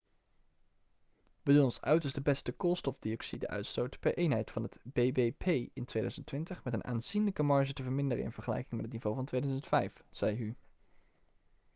'we 1.45 1.53
doen 1.53 1.63
ons 1.63 1.81
uiterste 1.81 2.21
best 2.21 2.45
de 2.45 2.51
koolstofdioxide-uitstoot 2.51 3.99
per 3.99 4.17
eenheid 4.17 4.51
van 4.51 4.63
het 4.63 4.79
bbp 4.83 5.43
in 5.73 5.85
2020 5.85 6.63
met 6.63 6.73
een 6.73 6.83
aanzienlijke 6.85 7.43
marge 7.43 7.73
te 7.73 7.83
verminderen 7.83 8.23
in 8.23 8.31
vergelijking 8.31 8.71
met 8.81 8.85
het 8.85 8.91
niveau 8.93 9.15
van 9.15 9.25
2005,' 9.25 10.03
zei 10.09 10.35
hu 10.35 10.55